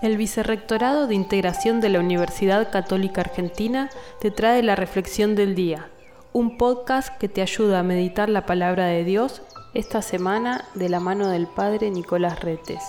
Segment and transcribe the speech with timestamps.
[0.00, 5.90] El Vicerrectorado de Integración de la Universidad Católica Argentina te trae la Reflexión del Día,
[6.32, 9.42] un podcast que te ayuda a meditar la palabra de Dios
[9.74, 12.80] esta semana de la mano del Padre Nicolás Retes.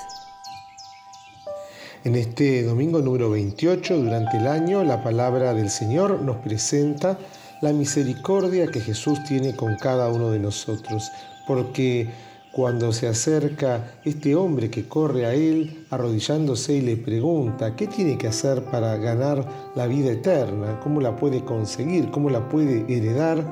[2.03, 7.17] En este domingo número 28 durante el año, la palabra del Señor nos presenta
[7.62, 11.10] la misericordia que Jesús tiene con cada uno de nosotros,
[11.47, 12.10] porque
[12.54, 18.16] cuando se acerca este hombre que corre a él arrodillándose y le pregunta qué tiene
[18.16, 23.44] que hacer para ganar la vida eterna, cómo la puede conseguir, cómo la puede heredar,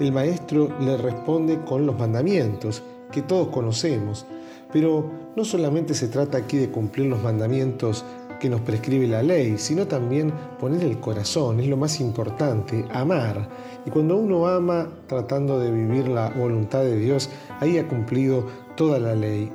[0.00, 2.82] el maestro le responde con los mandamientos
[3.12, 4.24] que todos conocemos.
[4.72, 8.06] Pero no solamente se trata aquí de cumplir los mandamientos
[8.38, 13.48] que nos prescribe la ley, sino también poner el corazón, es lo más importante, amar.
[13.84, 17.30] Y cuando uno ama tratando de vivir la voluntad de Dios,
[17.60, 18.44] ahí ha cumplido
[18.76, 19.50] toda la ley.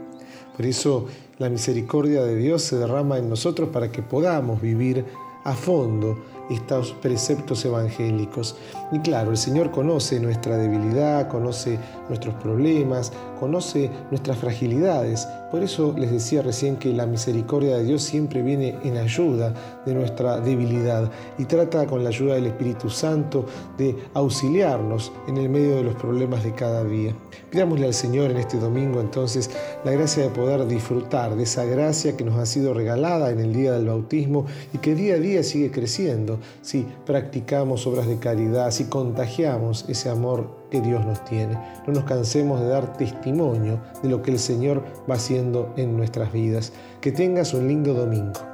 [0.55, 5.05] Por eso la misericordia de Dios se derrama en nosotros para que podamos vivir
[5.43, 6.17] a fondo
[6.53, 8.55] estos preceptos evangélicos.
[8.91, 15.27] Y claro, el Señor conoce nuestra debilidad, conoce nuestros problemas, conoce nuestras fragilidades.
[15.49, 19.53] Por eso les decía recién que la misericordia de Dios siempre viene en ayuda
[19.85, 23.45] de nuestra debilidad y trata con la ayuda del Espíritu Santo
[23.77, 27.15] de auxiliarnos en el medio de los problemas de cada día.
[27.49, 29.49] Pidámosle al Señor en este domingo entonces
[29.83, 33.53] la gracia de poder disfrutar de esa gracia que nos ha sido regalada en el
[33.53, 38.71] día del bautismo y que día a día sigue creciendo si practicamos obras de caridad,
[38.71, 41.57] si contagiamos ese amor que Dios nos tiene.
[41.85, 46.31] No nos cansemos de dar testimonio de lo que el Señor va haciendo en nuestras
[46.31, 46.73] vidas.
[47.01, 48.50] Que tengas un lindo domingo.